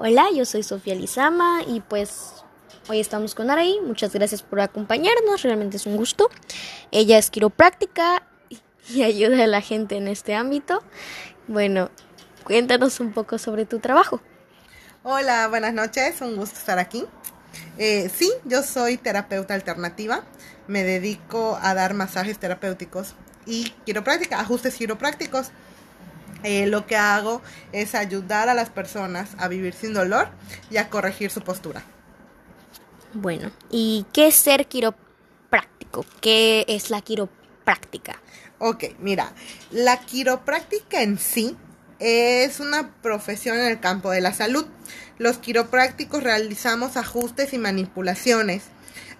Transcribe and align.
Hola, 0.00 0.28
yo 0.32 0.44
soy 0.44 0.62
Sofía 0.62 0.94
Lizama 0.94 1.62
y 1.66 1.80
pues 1.80 2.44
hoy 2.88 3.00
estamos 3.00 3.34
con 3.34 3.50
Araí. 3.50 3.80
Muchas 3.84 4.12
gracias 4.12 4.44
por 4.44 4.60
acompañarnos, 4.60 5.42
realmente 5.42 5.76
es 5.76 5.86
un 5.86 5.96
gusto. 5.96 6.30
Ella 6.92 7.18
es 7.18 7.30
quiropráctica 7.30 8.22
y 8.88 9.02
ayuda 9.02 9.42
a 9.42 9.48
la 9.48 9.60
gente 9.60 9.96
en 9.96 10.06
este 10.06 10.36
ámbito. 10.36 10.84
Bueno, 11.48 11.90
cuéntanos 12.44 13.00
un 13.00 13.12
poco 13.12 13.38
sobre 13.38 13.66
tu 13.66 13.80
trabajo. 13.80 14.20
Hola, 15.02 15.48
buenas 15.48 15.74
noches, 15.74 16.20
un 16.20 16.36
gusto 16.36 16.56
estar 16.56 16.78
aquí. 16.78 17.04
Eh, 17.76 18.08
sí, 18.14 18.30
yo 18.44 18.62
soy 18.62 18.98
terapeuta 18.98 19.54
alternativa, 19.54 20.22
me 20.68 20.84
dedico 20.84 21.58
a 21.60 21.74
dar 21.74 21.94
masajes 21.94 22.38
terapéuticos 22.38 23.16
y 23.46 23.70
quiropráctica, 23.84 24.38
ajustes 24.38 24.76
quiroprácticos. 24.76 25.50
Eh, 26.44 26.66
lo 26.66 26.86
que 26.86 26.96
hago 26.96 27.42
es 27.72 27.94
ayudar 27.94 28.48
a 28.48 28.54
las 28.54 28.70
personas 28.70 29.30
a 29.38 29.48
vivir 29.48 29.74
sin 29.74 29.92
dolor 29.92 30.28
y 30.70 30.76
a 30.76 30.88
corregir 30.88 31.30
su 31.30 31.42
postura. 31.42 31.82
Bueno, 33.12 33.50
¿y 33.70 34.06
qué 34.12 34.28
es 34.28 34.34
ser 34.34 34.66
quiropráctico? 34.66 36.04
¿Qué 36.20 36.64
es 36.68 36.90
la 36.90 37.00
quiropráctica? 37.00 38.20
Ok, 38.58 38.84
mira, 38.98 39.32
la 39.70 39.98
quiropráctica 40.00 41.02
en 41.02 41.18
sí 41.18 41.56
es 41.98 42.60
una 42.60 42.92
profesión 43.02 43.58
en 43.58 43.66
el 43.66 43.80
campo 43.80 44.10
de 44.10 44.20
la 44.20 44.32
salud. 44.32 44.66
Los 45.18 45.38
quiroprácticos 45.38 46.22
realizamos 46.22 46.96
ajustes 46.96 47.52
y 47.52 47.58
manipulaciones 47.58 48.64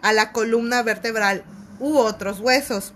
a 0.02 0.12
la 0.12 0.32
columna 0.32 0.82
vertebral 0.82 1.44
u 1.80 1.98
otros 1.98 2.41
huesos 2.41 2.92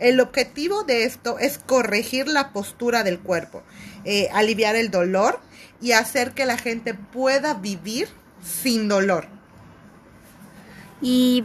el 0.00 0.20
objetivo 0.20 0.84
de 0.84 1.04
esto 1.04 1.38
es 1.38 1.58
corregir 1.58 2.28
la 2.28 2.52
postura 2.52 3.02
del 3.02 3.18
cuerpo, 3.18 3.62
eh, 4.04 4.28
aliviar 4.32 4.76
el 4.76 4.90
dolor 4.90 5.40
y 5.80 5.92
hacer 5.92 6.32
que 6.32 6.46
la 6.46 6.58
gente 6.58 6.94
pueda 6.94 7.54
vivir 7.54 8.08
sin 8.42 8.88
dolor. 8.88 9.26
¿Y 11.00 11.44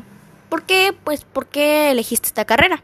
por 0.50 0.64
qué, 0.64 0.96
pues, 1.04 1.26
por 1.26 1.48
qué 1.48 1.92
elegiste 1.92 2.28
esta 2.28 2.46
carrera? 2.46 2.84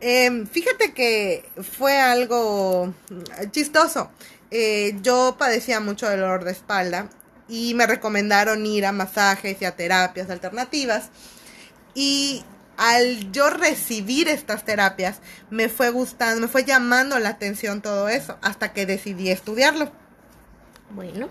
Em, 0.00 0.46
fíjate 0.46 0.92
que 0.92 1.48
fue 1.76 1.98
algo 1.98 2.94
chistoso. 3.50 4.10
Eh, 4.50 4.96
yo 5.02 5.36
padecía 5.38 5.80
mucho 5.80 6.08
dolor 6.08 6.44
de 6.44 6.52
espalda 6.52 7.10
y 7.48 7.74
me 7.74 7.86
recomendaron 7.86 8.64
ir 8.64 8.86
a 8.86 8.92
masajes 8.92 9.60
y 9.60 9.64
a 9.64 9.74
terapias 9.74 10.30
alternativas. 10.30 11.10
Y 11.94 12.44
al 12.78 13.32
yo 13.32 13.50
recibir 13.50 14.28
estas 14.28 14.64
terapias, 14.64 15.16
me 15.50 15.68
fue 15.68 15.90
gustando, 15.90 16.40
me 16.40 16.48
fue 16.48 16.64
llamando 16.64 17.18
la 17.18 17.30
atención 17.30 17.82
todo 17.82 18.08
eso, 18.08 18.38
hasta 18.40 18.72
que 18.72 18.86
decidí 18.86 19.30
estudiarlo. 19.30 19.90
Bueno, 20.90 21.28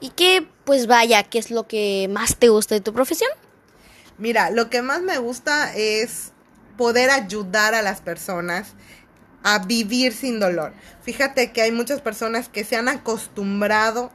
¿y 0.00 0.10
qué, 0.10 0.46
pues 0.64 0.86
vaya, 0.86 1.24
qué 1.24 1.40
es 1.40 1.50
lo 1.50 1.66
que 1.66 2.08
más 2.10 2.36
te 2.36 2.48
gusta 2.48 2.76
de 2.76 2.80
tu 2.80 2.94
profesión? 2.94 3.30
Mira, 4.18 4.50
lo 4.50 4.70
que 4.70 4.82
más 4.82 5.02
me 5.02 5.18
gusta 5.18 5.74
es 5.74 6.30
poder 6.78 7.10
ayudar 7.10 7.74
a 7.74 7.82
las 7.82 8.00
personas 8.00 8.68
a 9.42 9.58
vivir 9.58 10.12
sin 10.12 10.38
dolor. 10.38 10.72
Fíjate 11.02 11.50
que 11.50 11.60
hay 11.60 11.72
muchas 11.72 12.00
personas 12.02 12.48
que 12.48 12.62
se 12.62 12.76
han 12.76 12.88
acostumbrado 12.88 14.12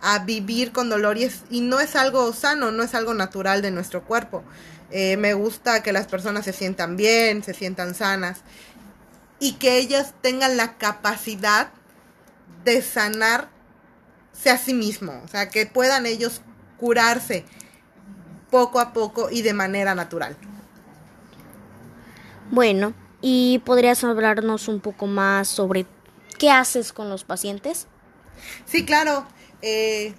a 0.00 0.20
vivir 0.20 0.72
con 0.72 0.88
dolor 0.88 1.18
y, 1.18 1.30
y 1.50 1.60
no 1.60 1.78
es 1.78 1.94
algo 1.94 2.32
sano, 2.32 2.72
no 2.72 2.82
es 2.82 2.94
algo 2.94 3.12
natural 3.12 3.60
de 3.60 3.70
nuestro 3.70 4.02
cuerpo. 4.04 4.42
Eh, 4.92 5.16
me 5.16 5.32
gusta 5.32 5.82
que 5.82 5.92
las 5.92 6.06
personas 6.06 6.44
se 6.44 6.52
sientan 6.52 6.96
bien, 6.96 7.42
se 7.42 7.54
sientan 7.54 7.94
sanas 7.94 8.42
y 9.40 9.54
que 9.54 9.78
ellas 9.78 10.14
tengan 10.20 10.56
la 10.56 10.76
capacidad 10.76 11.70
de 12.64 12.82
sanarse 12.82 13.48
a 14.50 14.58
sí 14.58 14.74
mismos, 14.74 15.16
o 15.24 15.28
sea, 15.28 15.48
que 15.48 15.66
puedan 15.66 16.06
ellos 16.06 16.42
curarse 16.76 17.44
poco 18.50 18.80
a 18.80 18.92
poco 18.92 19.30
y 19.30 19.42
de 19.42 19.54
manera 19.54 19.94
natural. 19.94 20.36
Bueno, 22.50 22.92
¿y 23.22 23.60
podrías 23.60 24.04
hablarnos 24.04 24.68
un 24.68 24.80
poco 24.80 25.06
más 25.06 25.48
sobre 25.48 25.86
qué 26.38 26.50
haces 26.50 26.92
con 26.92 27.08
los 27.08 27.24
pacientes? 27.24 27.86
Sí, 28.66 28.84
claro. 28.84 29.26
Eh, 29.62 30.14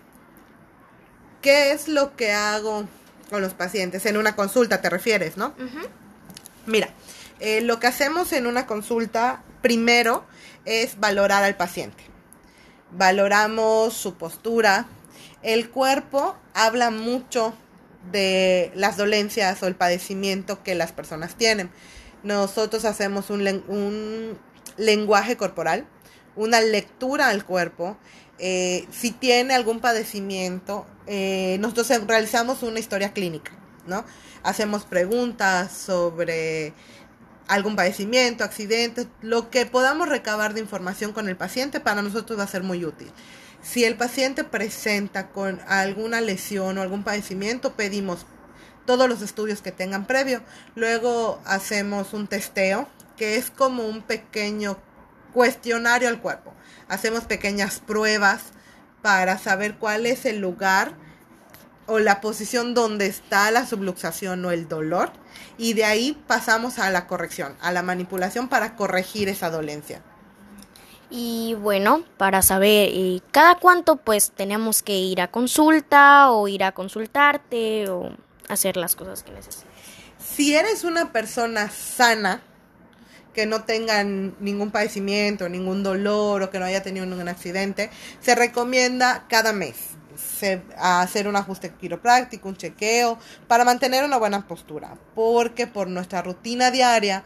¿Qué 1.41 1.73
es 1.73 1.88
lo 1.88 2.16
que 2.16 2.31
hago? 2.31 2.88
Con 3.33 3.41
los 3.41 3.55
pacientes. 3.55 4.05
En 4.05 4.16
una 4.17 4.35
consulta 4.35 4.79
te 4.79 4.91
refieres, 4.91 5.38
¿no? 5.38 5.55
Mira, 6.67 6.89
eh, 7.39 7.61
lo 7.61 7.79
que 7.79 7.88
hacemos 7.88 8.31
en 8.31 8.45
una 8.45 8.67
consulta 8.67 9.41
primero 9.63 10.23
es 10.66 10.99
valorar 10.99 11.44
al 11.44 11.57
paciente. 11.57 12.03
Valoramos 12.91 13.95
su 13.95 14.13
postura. 14.19 14.85
El 15.41 15.71
cuerpo 15.71 16.38
habla 16.53 16.91
mucho 16.91 17.55
de 18.11 18.71
las 18.75 18.97
dolencias 18.97 19.63
o 19.63 19.67
el 19.67 19.73
padecimiento 19.73 20.61
que 20.61 20.75
las 20.75 20.91
personas 20.91 21.33
tienen. 21.33 21.71
Nosotros 22.21 22.85
hacemos 22.85 23.31
un, 23.31 23.47
un 23.67 24.38
lenguaje 24.77 25.38
corporal, 25.38 25.88
una 26.35 26.61
lectura 26.61 27.29
al 27.29 27.45
cuerpo 27.45 27.97
eh, 28.39 28.88
si 28.91 29.11
tiene 29.11 29.53
algún 29.53 29.79
padecimiento, 29.79 30.85
eh, 31.05 31.57
nosotros 31.59 31.88
realizamos 32.07 32.63
una 32.63 32.79
historia 32.79 33.13
clínica, 33.13 33.51
¿no? 33.85 34.03
Hacemos 34.41 34.85
preguntas 34.85 35.71
sobre 35.71 36.73
algún 37.47 37.75
padecimiento, 37.75 38.44
accidente, 38.44 39.07
lo 39.21 39.49
que 39.49 39.66
podamos 39.66 40.09
recabar 40.09 40.53
de 40.53 40.61
información 40.61 41.13
con 41.13 41.29
el 41.29 41.38
paciente 41.38 41.79
para 41.79 42.01
nosotros 42.01 42.39
va 42.39 42.44
a 42.44 42.47
ser 42.47 42.63
muy 42.63 42.83
útil. 42.83 43.11
Si 43.61 43.85
el 43.85 43.95
paciente 43.95 44.44
presenta 44.44 45.29
con 45.29 45.61
alguna 45.67 46.19
lesión 46.19 46.77
o 46.77 46.81
algún 46.81 47.03
padecimiento, 47.03 47.73
pedimos 47.73 48.25
todos 48.85 49.07
los 49.07 49.21
estudios 49.21 49.61
que 49.61 49.71
tengan 49.71 50.05
previo. 50.05 50.41
Luego 50.75 51.39
hacemos 51.45 52.13
un 52.13 52.27
testeo, 52.27 52.89
que 53.15 53.38
es 53.38 53.51
como 53.51 53.85
un 53.88 54.01
pequeño 54.01 54.77
cuestionario 55.33 56.07
al 56.07 56.21
cuerpo. 56.21 56.53
Hacemos 56.88 57.25
pequeñas 57.25 57.79
pruebas 57.79 58.41
para 59.01 59.38
saber 59.38 59.75
cuál 59.75 60.05
es 60.05 60.25
el 60.25 60.39
lugar 60.39 60.94
o 61.85 61.99
la 61.99 62.21
posición 62.21 62.73
donde 62.73 63.07
está 63.07 63.51
la 63.51 63.66
subluxación 63.66 64.45
o 64.45 64.51
el 64.51 64.67
dolor 64.67 65.11
y 65.57 65.73
de 65.73 65.85
ahí 65.85 66.17
pasamos 66.27 66.79
a 66.79 66.89
la 66.89 67.07
corrección, 67.07 67.55
a 67.61 67.71
la 67.71 67.83
manipulación 67.83 68.47
para 68.47 68.75
corregir 68.75 69.27
esa 69.29 69.49
dolencia. 69.49 70.01
Y 71.09 71.55
bueno, 71.59 72.03
para 72.17 72.41
saber 72.41 72.89
eh, 72.91 73.21
cada 73.31 73.55
cuánto 73.55 73.97
pues 73.97 74.31
tenemos 74.31 74.81
que 74.81 74.97
ir 74.97 75.21
a 75.21 75.29
consulta 75.29 76.31
o 76.31 76.47
ir 76.47 76.63
a 76.63 76.71
consultarte 76.71 77.89
o 77.89 78.15
hacer 78.47 78.77
las 78.77 78.95
cosas 78.95 79.21
que 79.21 79.31
necesitas. 79.31 79.67
Si 80.17 80.55
eres 80.55 80.83
una 80.83 81.11
persona 81.11 81.69
sana, 81.69 82.41
que 83.33 83.45
no 83.45 83.63
tengan 83.63 84.35
ningún 84.39 84.71
padecimiento, 84.71 85.49
ningún 85.49 85.83
dolor 85.83 86.44
o 86.44 86.49
que 86.49 86.59
no 86.59 86.66
haya 86.66 86.83
tenido 86.83 87.05
ningún 87.05 87.27
accidente, 87.27 87.89
se 88.21 88.35
recomienda 88.35 89.25
cada 89.27 89.53
mes 89.53 89.75
hacer 90.77 91.27
un 91.27 91.35
ajuste 91.35 91.73
quiropráctico, 91.73 92.47
un 92.47 92.57
chequeo, 92.57 93.17
para 93.47 93.66
mantener 93.66 94.03
una 94.03 94.17
buena 94.17 94.47
postura, 94.47 94.95
porque 95.16 95.67
por 95.67 95.88
nuestra 95.88 96.21
rutina 96.21 96.71
diaria 96.71 97.23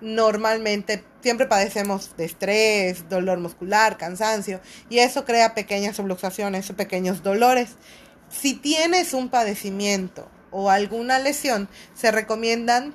normalmente 0.00 1.04
siempre 1.22 1.46
padecemos 1.46 2.16
de 2.16 2.24
estrés, 2.24 3.08
dolor 3.08 3.38
muscular, 3.38 3.96
cansancio, 3.96 4.60
y 4.88 4.98
eso 4.98 5.24
crea 5.24 5.54
pequeñas 5.54 5.96
subluxaciones, 5.96 6.70
pequeños 6.72 7.22
dolores. 7.22 7.76
Si 8.28 8.54
tienes 8.54 9.14
un 9.14 9.28
padecimiento 9.28 10.28
o 10.50 10.70
alguna 10.70 11.18
lesión, 11.18 11.68
se 11.94 12.10
recomiendan 12.10 12.94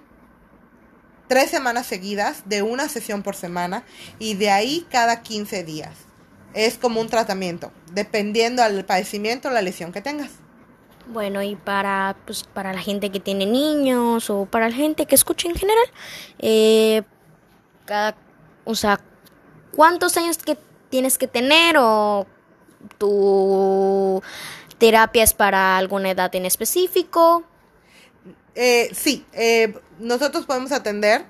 tres 1.27 1.49
semanas 1.49 1.85
seguidas 1.85 2.43
de 2.45 2.61
una 2.61 2.89
sesión 2.89 3.23
por 3.23 3.35
semana 3.35 3.83
y 4.19 4.35
de 4.35 4.49
ahí 4.49 4.85
cada 4.89 5.21
15 5.21 5.63
días. 5.63 5.91
Es 6.53 6.77
como 6.77 7.01
un 7.01 7.09
tratamiento, 7.09 7.71
dependiendo 7.91 8.63
al 8.63 8.83
padecimiento 8.85 9.49
o 9.49 9.51
la 9.51 9.61
lesión 9.61 9.91
que 9.91 10.01
tengas. 10.01 10.31
Bueno, 11.07 11.41
y 11.41 11.55
para, 11.55 12.17
pues, 12.25 12.43
para 12.43 12.73
la 12.73 12.81
gente 12.81 13.11
que 13.11 13.19
tiene 13.19 13.45
niños 13.45 14.29
o 14.29 14.45
para 14.45 14.69
la 14.69 14.75
gente 14.75 15.05
que 15.05 15.15
escucha 15.15 15.47
en 15.47 15.55
general, 15.55 15.85
eh, 16.39 17.03
cada, 17.85 18.15
o 18.65 18.75
sea, 18.75 18.99
¿cuántos 19.73 20.17
años 20.17 20.37
que 20.37 20.57
tienes 20.89 21.17
que 21.17 21.27
tener 21.27 21.77
o 21.79 22.25
tu 22.97 24.21
terapia 24.77 25.23
es 25.23 25.33
para 25.33 25.77
alguna 25.77 26.11
edad 26.11 26.33
en 26.35 26.45
específico? 26.45 27.45
Eh, 28.59 28.89
sí, 28.95 29.23
eh, 29.33 29.75
nosotros 29.99 30.47
podemos 30.47 30.71
atender 30.71 31.25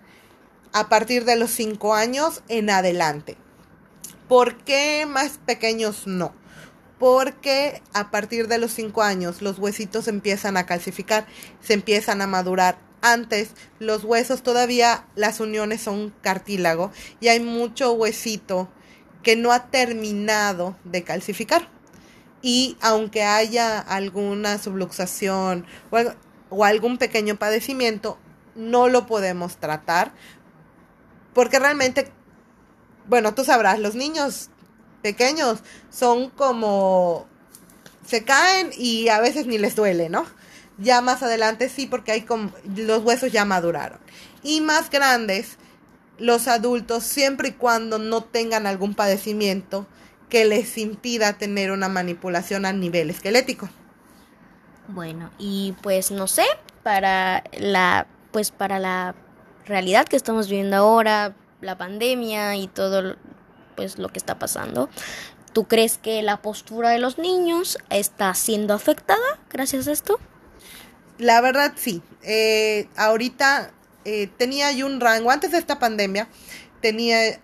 a 0.71 0.87
partir 0.87 1.25
de 1.25 1.35
los 1.35 1.51
5 1.51 1.93
años 1.93 2.41
en 2.47 2.69
adelante. 2.69 3.35
¿Por 4.29 4.55
qué 4.63 5.05
más 5.05 5.37
pequeños 5.45 6.07
no? 6.07 6.33
Porque 6.99 7.81
a 7.91 8.11
partir 8.11 8.47
de 8.47 8.59
los 8.59 8.71
5 8.71 9.03
años 9.03 9.41
los 9.41 9.59
huesitos 9.59 10.07
empiezan 10.07 10.55
a 10.55 10.65
calcificar, 10.65 11.27
se 11.61 11.73
empiezan 11.73 12.21
a 12.21 12.27
madurar. 12.27 12.79
Antes 13.01 13.49
los 13.77 14.05
huesos 14.05 14.41
todavía 14.41 15.05
las 15.15 15.41
uniones 15.41 15.81
son 15.81 16.13
cartílago 16.21 16.93
y 17.19 17.27
hay 17.27 17.41
mucho 17.41 17.91
huesito 17.91 18.69
que 19.21 19.35
no 19.35 19.51
ha 19.51 19.65
terminado 19.65 20.77
de 20.85 21.03
calcificar. 21.03 21.69
y 22.41 22.77
aunque 22.81 23.23
haya 23.23 23.79
alguna 23.79 24.59
subluxación 24.59 25.65
o, 25.89 25.97
o 26.49 26.65
algún 26.65 26.97
pequeño 26.97 27.35
padecimiento, 27.35 28.17
no 28.55 28.87
lo 28.87 29.05
podemos 29.05 29.57
tratar 29.57 30.11
porque 31.37 31.59
realmente, 31.59 32.11
bueno, 33.05 33.35
tú 33.35 33.43
sabrás, 33.43 33.77
los 33.77 33.93
niños 33.93 34.49
pequeños 35.03 35.59
son 35.91 36.31
como 36.31 37.27
se 38.07 38.23
caen 38.23 38.71
y 38.75 39.09
a 39.09 39.19
veces 39.19 39.45
ni 39.45 39.59
les 39.59 39.75
duele, 39.75 40.09
¿no? 40.09 40.25
Ya 40.79 40.99
más 41.01 41.21
adelante 41.21 41.69
sí, 41.69 41.85
porque 41.85 42.11
hay 42.11 42.21
como, 42.23 42.51
los 42.75 43.03
huesos 43.03 43.31
ya 43.31 43.45
maduraron. 43.45 43.99
Y 44.41 44.61
más 44.61 44.89
grandes, 44.89 45.57
los 46.17 46.47
adultos, 46.47 47.03
siempre 47.03 47.49
y 47.49 47.51
cuando 47.51 47.99
no 47.99 48.23
tengan 48.23 48.65
algún 48.65 48.95
padecimiento 48.95 49.85
que 50.29 50.43
les 50.45 50.75
impida 50.79 51.37
tener 51.37 51.69
una 51.69 51.87
manipulación 51.87 52.65
a 52.65 52.73
nivel 52.73 53.11
esquelético. 53.11 53.69
Bueno, 54.87 55.31
y 55.37 55.75
pues 55.81 56.11
no 56.11 56.27
sé, 56.27 56.45
para 56.83 57.43
la 57.57 58.07
pues 58.31 58.51
para 58.51 58.79
la 58.79 59.15
realidad 59.65 60.07
que 60.07 60.15
estamos 60.15 60.47
viviendo 60.47 60.77
ahora, 60.77 61.35
la 61.61 61.77
pandemia 61.77 62.55
y 62.55 62.67
todo 62.67 63.15
pues 63.75 63.97
lo 63.99 64.09
que 64.09 64.19
está 64.19 64.39
pasando, 64.39 64.89
¿tú 65.53 65.65
crees 65.65 65.97
que 65.97 66.21
la 66.23 66.41
postura 66.41 66.89
de 66.89 66.99
los 66.99 67.17
niños 67.17 67.77
está 67.89 68.33
siendo 68.33 68.73
afectada 68.73 69.39
gracias 69.49 69.87
a 69.87 69.91
esto? 69.91 70.19
La 71.17 71.41
verdad 71.41 71.73
sí. 71.75 72.01
Eh, 72.23 72.87
ahorita 72.95 73.71
eh, 74.05 74.27
tenía 74.37 74.71
yo 74.71 74.85
un 74.85 74.99
rango, 74.99 75.31
antes 75.31 75.51
de 75.51 75.57
esta 75.57 75.79
pandemia, 75.79 76.27
tenía 76.81 77.39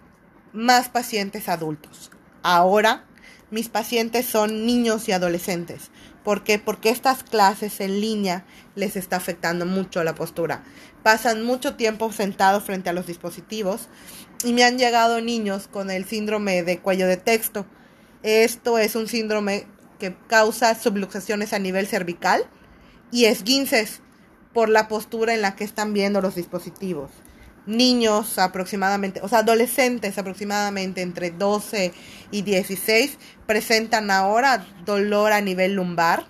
más 0.54 0.90
pacientes 0.90 1.50
adultos. 1.50 2.12
Ahora 2.42 3.06
mis 3.54 3.70
pacientes 3.70 4.26
son 4.26 4.66
niños 4.66 5.08
y 5.08 5.12
adolescentes. 5.12 5.92
¿Por 6.24 6.44
qué? 6.44 6.58
Porque 6.58 6.90
estas 6.90 7.24
clases 7.24 7.82
en 7.82 8.00
línea 8.00 8.46
les 8.76 8.96
está 8.96 9.18
afectando 9.18 9.66
mucho 9.66 10.04
la 10.04 10.16
postura. 10.16 10.64
Pasan 11.04 11.44
mucho 11.44 11.76
tiempo 11.76 12.12
sentados 12.12 12.64
frente 12.64 12.90
a 12.90 12.94
los 12.94 13.08
dispositivos 13.08 13.90
y 14.44 14.54
me 14.54 14.64
han 14.64 14.78
llegado 14.78 15.20
niños 15.20 15.68
con 15.68 15.92
el 15.92 16.06
síndrome 16.06 16.64
de 16.64 16.80
cuello 16.80 17.08
de 17.08 17.18
texto. 17.18 17.66
Esto 18.24 18.78
es 18.78 18.96
un 18.96 19.08
síndrome 19.08 19.68
que 20.00 20.16
causa 20.28 20.76
subluxaciones 20.76 21.52
a 21.52 21.60
nivel 21.60 21.88
cervical 21.88 22.46
y 23.12 23.26
esguinces 23.26 24.02
por 24.54 24.70
la 24.70 24.88
postura 24.88 25.34
en 25.34 25.42
la 25.42 25.56
que 25.56 25.64
están 25.66 25.94
viendo 25.94 26.22
los 26.22 26.36
dispositivos. 26.36 27.12
Niños 27.66 28.40
aproximadamente, 28.40 29.22
o 29.22 29.30
sea, 29.30 29.40
adolescentes 29.40 30.18
aproximadamente 30.18 31.02
entre 31.02 31.32
12 31.32 31.94
y 32.32 32.42
16 32.42 33.18
presentan 33.46 34.12
ahora 34.12 34.66
dolor 34.86 35.32
a 35.32 35.40
nivel 35.40 35.76
lumbar 35.76 36.26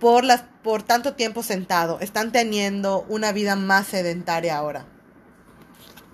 por, 0.00 0.24
las, 0.24 0.44
por 0.62 0.82
tanto 0.82 1.14
tiempo 1.14 1.42
sentado. 1.42 2.00
Están 2.00 2.32
teniendo 2.32 3.04
una 3.08 3.32
vida 3.32 3.54
más 3.54 3.86
sedentaria 3.86 4.56
ahora. 4.56 4.86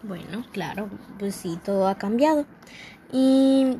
Bueno, 0.03 0.45
claro, 0.53 0.89
pues 1.19 1.35
sí, 1.35 1.59
todo 1.65 1.89
ha 1.89 1.97
cambiado. 1.97 2.47
¿Y 3.13 3.79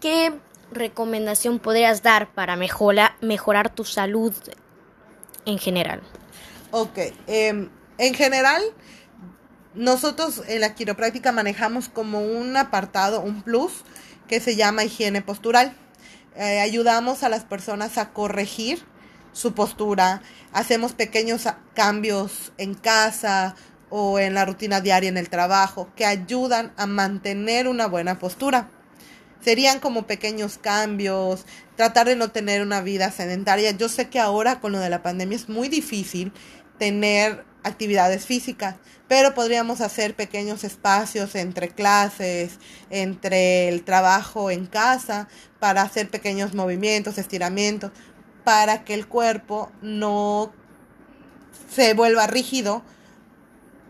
qué 0.00 0.32
recomendación 0.70 1.58
podrías 1.58 2.02
dar 2.02 2.32
para 2.32 2.56
mejorar 2.56 3.74
tu 3.74 3.84
salud 3.84 4.32
en 5.44 5.58
general? 5.58 6.02
Ok, 6.70 6.98
em, 7.26 7.68
en 7.98 8.14
general, 8.14 8.62
nosotros 9.74 10.42
en 10.48 10.60
la 10.60 10.74
quiropráctica 10.74 11.32
manejamos 11.32 11.88
como 11.88 12.20
un 12.20 12.56
apartado, 12.56 13.20
un 13.20 13.42
plus, 13.42 13.84
que 14.28 14.40
se 14.40 14.56
llama 14.56 14.84
higiene 14.84 15.22
postural. 15.22 15.76
Eh, 16.36 16.60
ayudamos 16.60 17.22
a 17.22 17.28
las 17.28 17.44
personas 17.44 17.98
a 17.98 18.10
corregir 18.10 18.84
su 19.32 19.54
postura, 19.54 20.22
hacemos 20.52 20.92
pequeños 20.92 21.46
cambios 21.74 22.52
en 22.58 22.74
casa 22.74 23.54
o 23.90 24.18
en 24.18 24.34
la 24.34 24.44
rutina 24.44 24.80
diaria 24.80 25.08
en 25.08 25.16
el 25.16 25.28
trabajo 25.28 25.90
que 25.96 26.06
ayudan 26.06 26.72
a 26.76 26.86
mantener 26.86 27.68
una 27.68 27.86
buena 27.86 28.18
postura. 28.18 28.70
Serían 29.42 29.80
como 29.80 30.06
pequeños 30.06 30.56
cambios, 30.56 31.44
tratar 31.76 32.06
de 32.06 32.16
no 32.16 32.30
tener 32.30 32.62
una 32.62 32.80
vida 32.80 33.10
sedentaria. 33.10 33.72
Yo 33.72 33.88
sé 33.88 34.08
que 34.08 34.20
ahora 34.20 34.60
con 34.60 34.72
lo 34.72 34.78
de 34.78 34.88
la 34.88 35.02
pandemia 35.02 35.36
es 35.36 35.48
muy 35.48 35.68
difícil 35.68 36.32
tener 36.78 37.44
actividades 37.64 38.26
físicas, 38.26 38.76
pero 39.08 39.34
podríamos 39.34 39.80
hacer 39.80 40.14
pequeños 40.14 40.64
espacios 40.64 41.34
entre 41.34 41.68
clases, 41.68 42.58
entre 42.90 43.68
el 43.68 43.84
trabajo 43.84 44.50
en 44.50 44.66
casa, 44.66 45.28
para 45.58 45.82
hacer 45.82 46.10
pequeños 46.10 46.54
movimientos, 46.54 47.18
estiramientos, 47.18 47.92
para 48.44 48.84
que 48.84 48.94
el 48.94 49.06
cuerpo 49.06 49.70
no 49.80 50.52
se 51.70 51.94
vuelva 51.94 52.26
rígido 52.26 52.82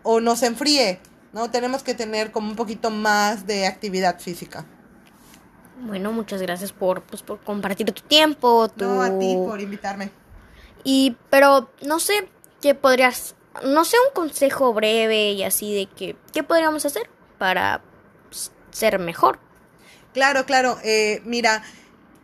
o 0.03 0.19
no 0.19 0.35
se 0.35 0.47
enfríe, 0.47 0.99
¿no? 1.31 1.49
Tenemos 1.49 1.83
que 1.83 1.93
tener 1.93 2.31
como 2.31 2.49
un 2.49 2.55
poquito 2.55 2.89
más 2.89 3.47
de 3.47 3.65
actividad 3.65 4.19
física. 4.19 4.65
Bueno, 5.81 6.11
muchas 6.11 6.41
gracias 6.41 6.71
por, 6.71 7.01
pues, 7.03 7.23
por 7.23 7.41
compartir 7.41 7.91
tu 7.91 8.01
tiempo. 8.03 8.69
Tu... 8.69 8.85
No, 8.85 9.01
a 9.01 9.17
ti 9.17 9.35
por 9.35 9.59
invitarme. 9.59 10.11
Y, 10.83 11.17
pero, 11.29 11.71
no 11.85 11.99
sé, 11.99 12.29
¿qué 12.61 12.75
podrías, 12.75 13.35
no 13.61 13.85
sé, 13.85 13.97
un 14.07 14.13
consejo 14.13 14.73
breve 14.73 15.31
y 15.31 15.43
así 15.43 15.73
de 15.73 15.85
que, 15.85 16.15
¿qué 16.33 16.43
podríamos 16.43 16.85
hacer 16.85 17.09
para 17.37 17.81
pues, 18.29 18.51
ser 18.71 18.99
mejor? 18.99 19.39
Claro, 20.13 20.45
claro. 20.45 20.77
Eh, 20.83 21.21
mira, 21.25 21.63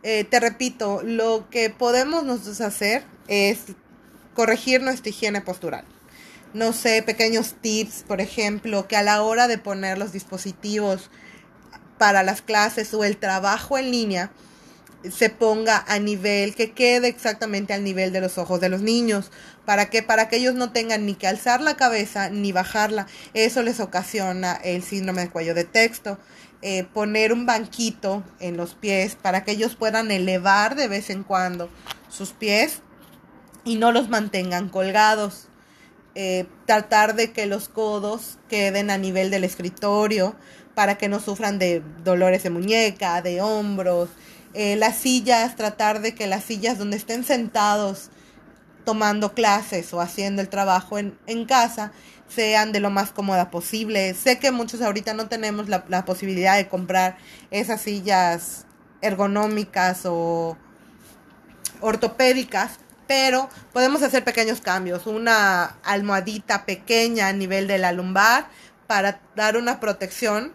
eh, 0.02 0.24
te 0.24 0.40
repito, 0.40 1.02
lo 1.02 1.48
que 1.50 1.70
podemos 1.70 2.24
nosotros 2.24 2.60
hacer 2.60 3.04
es 3.28 3.60
corregir 4.34 4.82
nuestra 4.82 5.10
higiene 5.10 5.40
postural. 5.40 5.84
No 6.52 6.72
sé, 6.72 7.02
pequeños 7.02 7.54
tips, 7.60 8.02
por 8.02 8.20
ejemplo, 8.20 8.88
que 8.88 8.96
a 8.96 9.02
la 9.02 9.22
hora 9.22 9.46
de 9.46 9.58
poner 9.58 9.98
los 9.98 10.12
dispositivos 10.12 11.10
para 11.98 12.22
las 12.22 12.42
clases 12.42 12.92
o 12.94 13.04
el 13.04 13.18
trabajo 13.18 13.78
en 13.78 13.90
línea, 13.90 14.32
se 15.08 15.30
ponga 15.30 15.84
a 15.88 15.98
nivel, 15.98 16.54
que 16.54 16.72
quede 16.72 17.08
exactamente 17.08 17.72
al 17.72 17.84
nivel 17.84 18.12
de 18.12 18.20
los 18.20 18.38
ojos 18.38 18.60
de 18.60 18.68
los 18.68 18.82
niños. 18.82 19.30
¿Para 19.64 19.88
que 19.88 20.02
Para 20.02 20.28
que 20.28 20.36
ellos 20.36 20.54
no 20.54 20.72
tengan 20.72 21.06
ni 21.06 21.14
que 21.14 21.26
alzar 21.26 21.60
la 21.60 21.76
cabeza 21.76 22.28
ni 22.28 22.52
bajarla. 22.52 23.06
Eso 23.34 23.62
les 23.62 23.80
ocasiona 23.80 24.54
el 24.54 24.82
síndrome 24.82 25.22
de 25.22 25.30
cuello 25.30 25.54
de 25.54 25.64
texto. 25.64 26.18
Eh, 26.62 26.84
poner 26.92 27.32
un 27.32 27.46
banquito 27.46 28.22
en 28.38 28.58
los 28.58 28.74
pies 28.74 29.14
para 29.14 29.44
que 29.44 29.52
ellos 29.52 29.76
puedan 29.76 30.10
elevar 30.10 30.74
de 30.74 30.88
vez 30.88 31.08
en 31.08 31.22
cuando 31.22 31.70
sus 32.10 32.32
pies 32.32 32.82
y 33.64 33.76
no 33.76 33.92
los 33.92 34.10
mantengan 34.10 34.68
colgados. 34.68 35.48
Eh, 36.14 36.46
tratar 36.66 37.14
de 37.14 37.32
que 37.32 37.46
los 37.46 37.68
codos 37.68 38.38
queden 38.48 38.90
a 38.90 38.98
nivel 38.98 39.30
del 39.30 39.44
escritorio 39.44 40.34
para 40.74 40.98
que 40.98 41.08
no 41.08 41.20
sufran 41.20 41.58
de 41.58 41.82
dolores 42.04 42.42
de 42.42 42.50
muñeca, 42.50 43.22
de 43.22 43.40
hombros, 43.40 44.08
eh, 44.54 44.76
las 44.76 44.96
sillas, 44.96 45.56
tratar 45.56 46.00
de 46.00 46.14
que 46.14 46.26
las 46.26 46.44
sillas 46.44 46.78
donde 46.78 46.96
estén 46.96 47.24
sentados 47.24 48.10
tomando 48.84 49.34
clases 49.34 49.92
o 49.92 50.00
haciendo 50.00 50.42
el 50.42 50.48
trabajo 50.48 50.98
en, 50.98 51.16
en 51.26 51.44
casa 51.44 51.92
sean 52.28 52.72
de 52.72 52.80
lo 52.80 52.90
más 52.90 53.10
cómoda 53.10 53.50
posible. 53.50 54.14
Sé 54.14 54.38
que 54.38 54.50
muchos 54.50 54.80
ahorita 54.80 55.14
no 55.14 55.28
tenemos 55.28 55.68
la, 55.68 55.84
la 55.88 56.04
posibilidad 56.04 56.56
de 56.56 56.68
comprar 56.68 57.18
esas 57.50 57.82
sillas 57.82 58.66
ergonómicas 59.02 60.02
o 60.04 60.56
ortopédicas, 61.80 62.78
pero 63.06 63.48
podemos 63.72 64.02
hacer 64.02 64.24
pequeños 64.24 64.60
cambios. 64.60 65.06
Una 65.06 65.76
almohadita 65.82 66.64
pequeña 66.64 67.28
a 67.28 67.32
nivel 67.32 67.66
de 67.66 67.78
la 67.78 67.92
lumbar 67.92 68.48
para 68.86 69.20
dar 69.34 69.56
una 69.56 69.80
protección 69.80 70.52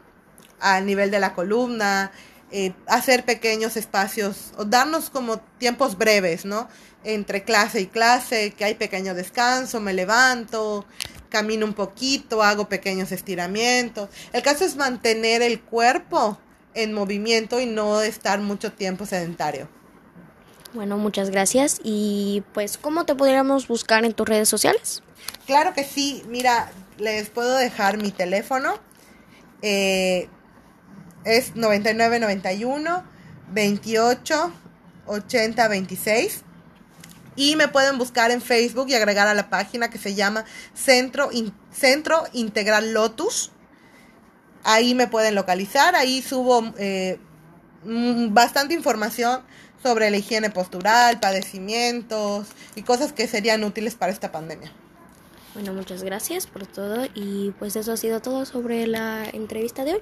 a 0.60 0.80
nivel 0.80 1.12
de 1.12 1.20
la 1.20 1.34
columna, 1.34 2.12
eh, 2.58 2.72
hacer 2.88 3.26
pequeños 3.26 3.76
espacios 3.76 4.54
o 4.56 4.64
darnos 4.64 5.10
como 5.10 5.42
tiempos 5.58 5.98
breves, 5.98 6.46
¿no? 6.46 6.70
Entre 7.04 7.44
clase 7.44 7.82
y 7.82 7.88
clase, 7.88 8.52
que 8.52 8.64
hay 8.64 8.76
pequeño 8.76 9.14
descanso, 9.14 9.82
me 9.82 9.92
levanto, 9.92 10.86
camino 11.28 11.66
un 11.66 11.74
poquito, 11.74 12.42
hago 12.42 12.70
pequeños 12.70 13.12
estiramientos. 13.12 14.08
El 14.32 14.42
caso 14.42 14.64
es 14.64 14.78
mantener 14.78 15.42
el 15.42 15.60
cuerpo 15.60 16.38
en 16.76 16.94
movimiento 16.94 17.60
y 17.60 17.66
no 17.66 18.00
estar 18.00 18.40
mucho 18.40 18.72
tiempo 18.72 19.06
sedentario. 19.06 19.68
Bueno, 20.74 20.98
muchas 20.98 21.32
gracias. 21.32 21.82
Y 21.84 22.42
pues, 22.54 22.78
¿cómo 22.78 23.04
te 23.04 23.16
podríamos 23.16 23.68
buscar 23.68 24.06
en 24.06 24.14
tus 24.14 24.30
redes 24.30 24.48
sociales? 24.48 25.04
Claro 25.46 25.74
que 25.74 25.84
sí. 25.84 26.24
Mira, 26.30 26.72
les 27.00 27.30
puedo 27.30 27.58
dejar 27.58 27.98
mi 27.98 28.12
teléfono. 28.12 28.76
Eh, 29.62 30.30
es 31.26 31.56
9991 31.56 33.04
28 33.52 34.54
80 35.08 35.68
26 35.68 36.44
y 37.36 37.56
me 37.56 37.68
pueden 37.68 37.98
buscar 37.98 38.32
en 38.32 38.42
Facebook 38.42 38.88
y 38.90 38.96
agregar 38.96 39.28
a 39.28 39.34
la 39.34 39.50
página 39.50 39.90
que 39.90 39.98
se 39.98 40.16
llama 40.16 40.46
Centro, 40.74 41.30
Centro 41.72 42.24
Integral 42.34 42.94
Lotus. 42.94 43.52
Ahí 44.64 44.96
me 44.96 45.08
pueden 45.08 45.36
localizar, 45.36 45.96
ahí 45.96 46.22
subo 46.22 46.74
eh, 46.78 47.20
mm, 47.84 48.34
bastante 48.34 48.74
información 48.74 49.42
sobre 49.84 50.10
la 50.10 50.18
higiene 50.18 50.50
postural, 50.50 51.20
padecimientos 51.20 52.48
y 52.76 52.82
cosas 52.82 53.14
que 53.14 53.28
serían 53.28 53.64
útiles 53.64 53.96
para 53.96 54.12
esta 54.12 54.32
pandemia. 54.32 54.72
Bueno, 55.54 55.74
muchas 55.74 56.04
gracias 56.04 56.48
por 56.48 56.66
todo 56.66 57.06
y 57.14 57.52
pues 57.60 57.76
eso 57.76 57.94
ha 57.94 57.98
sido 57.98 58.22
todo 58.22 58.46
sobre 58.46 58.88
la 58.88 59.26
entrevista 59.32 59.86
de 59.86 59.94
hoy. 59.94 60.00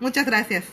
Muchas 0.00 0.26
gracias. 0.26 0.64